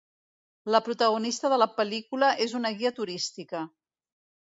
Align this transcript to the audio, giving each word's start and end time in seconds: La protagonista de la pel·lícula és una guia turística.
La 0.75 0.81
protagonista 0.87 1.53
de 1.55 1.61
la 1.65 1.69
pel·lícula 1.75 2.33
és 2.49 2.59
una 2.63 2.75
guia 2.83 2.97
turística. 3.01 3.67